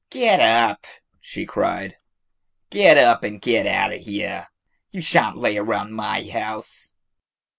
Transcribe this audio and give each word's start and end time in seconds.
"Get 0.09 0.39
up!" 0.39 0.87
she 1.19 1.45
cried; 1.45 1.97
"get 2.71 2.97
up 2.97 3.23
and 3.23 3.39
get 3.39 3.67
out 3.67 3.93
o' 3.93 3.99
here. 3.99 4.47
You 4.89 4.99
sha'n't 5.03 5.37
lay 5.37 5.57
around 5.57 5.93
my 5.93 6.27
house." 6.27 6.95